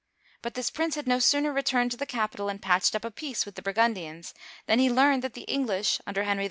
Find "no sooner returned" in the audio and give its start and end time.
1.05-1.91